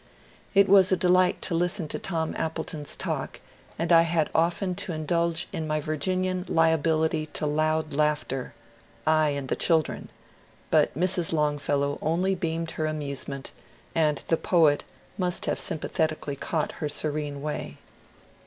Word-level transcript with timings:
It 0.55 0.67
was 0.67 0.91
a 0.91 0.97
delight, 0.97 1.43
to 1.43 1.53
listen 1.53 1.87
to 1.89 1.99
Tom 1.99 2.33
Appleton's 2.35 2.95
talk, 2.95 3.39
and 3.77 3.91
I 3.91 4.01
had 4.01 4.31
often 4.33 4.73
to 4.77 4.93
indulge 4.93 5.47
in 5.53 5.67
my 5.67 5.79
Virginian 5.79 6.43
liability 6.49 7.27
to 7.33 7.45
loud 7.45 7.93
laughter,— 7.93 8.55
I 9.05 9.29
and 9.29 9.47
the 9.47 9.55
children,— 9.55 10.09
but 10.71 10.95
Mrs. 10.97 11.33
Longfellow 11.33 11.99
only 12.01 12.33
beamed 12.33 12.71
her 12.71 12.87
amusement, 12.87 13.51
and 13.93 14.25
the 14.27 14.37
poet 14.37 14.83
must 15.19 15.45
have 15.45 15.59
sympathetically 15.59 16.35
caught 16.35 16.71
her 16.81 16.89
serene 16.89 17.39
way. 17.43 17.77